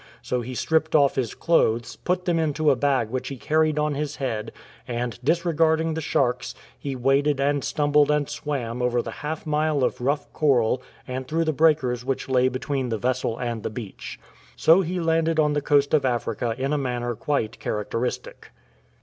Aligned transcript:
So 0.23 0.41
he 0.41 0.55
stripped 0.55 0.95
off 0.95 1.13
his 1.13 1.35
clothes, 1.35 1.95
put 1.95 2.25
them 2.25 2.39
into 2.39 2.71
a 2.71 2.75
bag 2.75 3.11
which 3.11 3.27
he 3.27 3.37
carried 3.37 3.77
on 3.77 3.93
his 3.93 4.15
head, 4.15 4.51
and 4.87 5.19
disregarding 5.23 5.93
the 5.93 6.01
sharks, 6.01 6.55
he 6.79 6.95
w^aded 6.95 7.39
and 7.39 7.63
stumbled 7.63 8.09
and 8.09 8.27
swam 8.27 8.81
over 8.81 9.03
the 9.03 9.11
half 9.21 9.45
mile 9.45 9.83
of 9.83 10.01
rough 10.01 10.33
coral 10.33 10.81
and 11.07 11.27
through 11.27 11.43
the 11.45 11.53
breakers 11.53 12.03
which 12.03 12.27
lay 12.27 12.47
between 12.47 12.89
the 12.89 12.97
vessel 12.97 13.37
and 13.37 13.61
the 13.61 13.69
beach. 13.69 14.19
So 14.55 14.81
he 14.81 14.99
landed 14.99 15.39
on 15.39 15.53
the 15.53 15.61
coast 15.61 15.93
of 15.93 16.03
Africa 16.03 16.55
in 16.57 16.73
a 16.73 16.79
manner 16.79 17.13
quite 17.13 17.59
characteristic.'" 17.59 18.49